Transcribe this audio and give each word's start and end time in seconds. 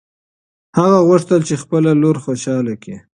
هغه 0.77 0.99
غوښتل 1.07 1.41
چې 1.47 1.55
خپله 1.63 1.91
لور 2.01 2.15
خوشحاله 2.25 2.73
کړي. 2.83 2.97